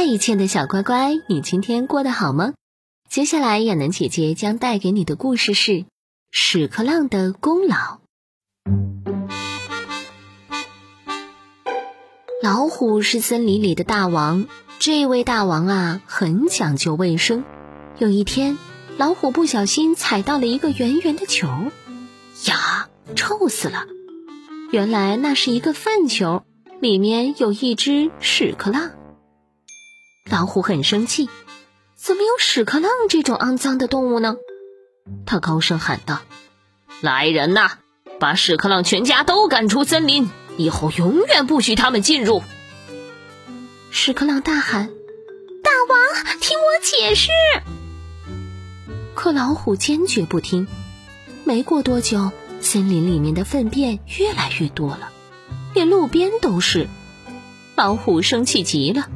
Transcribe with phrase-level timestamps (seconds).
[0.00, 2.54] 嗨，亲爱的小乖乖，你今天过得好吗？
[3.10, 5.72] 接下来，亚楠姐姐将带给你的故事是
[6.30, 7.74] 《屎壳郎的功劳》。
[12.40, 14.46] 老虎是森林里的大王，
[14.78, 17.42] 这位大王啊，很讲究卫生。
[17.98, 18.56] 有一天，
[18.98, 21.48] 老虎不小心踩到了一个圆圆的球，
[22.46, 23.88] 呀，臭死了！
[24.70, 26.44] 原来那是一个粪球，
[26.78, 28.92] 里面有一只屎壳郎。
[30.30, 31.28] 老虎很生气。
[31.94, 34.36] 怎么有屎壳郎这种肮脏的动物呢？
[35.26, 36.20] 他高声喊道
[37.00, 37.78] ：“来人呐，
[38.20, 42.42] 把屎壳郎全家都赶出森林，以后永远不许他们进入！”
[43.90, 44.90] 屎壳郎大喊
[45.64, 47.30] ：“大王，听我解释！”
[49.14, 50.68] 可老虎坚决不听。
[51.44, 55.10] 没过多久，森林里面的粪便越来越多了，
[55.74, 56.86] 连路边都是。
[57.74, 59.08] 老虎生气极了。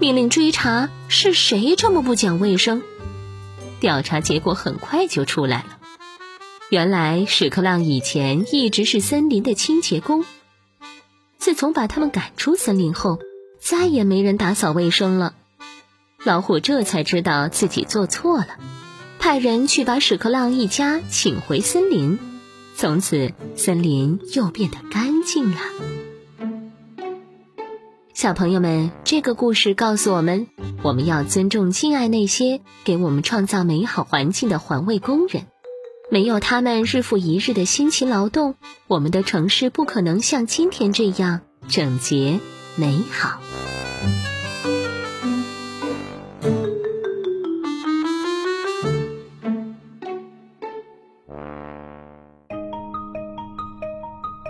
[0.00, 2.80] 命令追查是谁这么不讲卫生。
[3.80, 5.78] 调查结果很快就出来了，
[6.70, 10.24] 原来屎壳郎以前一直是森林的清洁工。
[11.36, 13.18] 自从把他们赶出森林后，
[13.60, 15.34] 再也没人打扫卫生了。
[16.24, 18.56] 老虎这才知道自己做错了，
[19.18, 22.18] 派人去把屎壳郎一家请回森林。
[22.74, 25.58] 从此，森林又变得干净了。
[28.20, 30.46] 小朋友们，这个故事告诉我们，
[30.82, 35.44] 我们要尊重、敬爱那些给我们创造美好环境的环卫工人。
[36.10, 38.56] 没有他们日复一日的辛勤劳动，
[38.88, 42.40] 我们的城市不可能像今天这样整洁
[42.76, 43.40] 美好。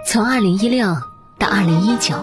[0.05, 0.89] 从二零一六
[1.39, 2.16] 到二零一九。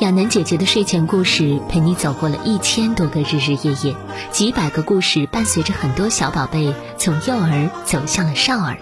[0.00, 3.96] 亚楠姐姐的睡前故事陪你走过了一千多个日日夜夜，
[4.30, 8.76] 几百个故事伴随着很多小宝贝从幼儿走向了少儿。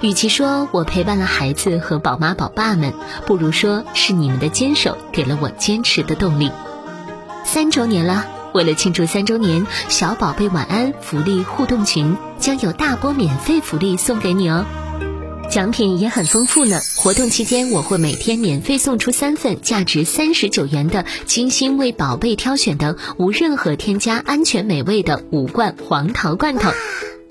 [0.00, 2.94] 与其说我陪伴了孩子和宝妈宝爸们，
[3.26, 6.52] 不如说是你们的坚守给了我坚持的动力。
[7.44, 14.64] 三周年了，为了庆祝三周年，小宝贝晚安福利互动群将有大波免费福利送给你哦。
[15.50, 16.80] 奖品也很丰富呢。
[16.96, 26.70] 活动期间，我会每天免费送出三份价值三十九元的精心为宝贝挑选的无任何添加、安全美味的五罐黄桃罐头，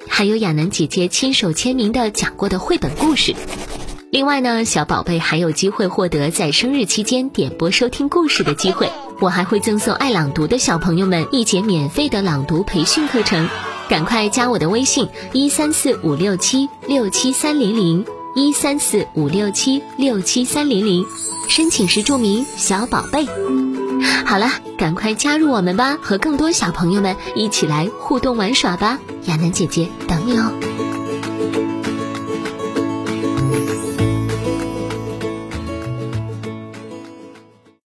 [0.08, 3.34] 还有亚楠姐姐亲手签名的讲过的绘本故事。
[4.12, 8.90] 另外呢，小宝贝还有机会获得在生日期间点播收听故事的机会。
[9.22, 13.48] 我还会赠送爱朗读的小朋友们一节免费的朗读培训课程。
[13.90, 18.06] 赶快加我的微信：一三四五六七六七三零零
[18.36, 21.04] 一三四五六七六七三零零，
[21.48, 23.28] 申请时注明“小宝贝”。
[24.28, 24.48] 好了，
[24.78, 29.00] 赶快加入我们吧，和更多小朋友们一起来互动玩耍吧！
[29.26, 30.89] 亚楠姐姐等你哦。